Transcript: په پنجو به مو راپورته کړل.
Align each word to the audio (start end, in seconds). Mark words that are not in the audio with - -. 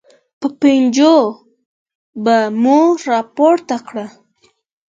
په 0.39 0.47
پنجو 0.59 1.15
به 2.23 2.37
مو 2.61 2.79
راپورته 3.11 3.75
کړل. 3.87 4.09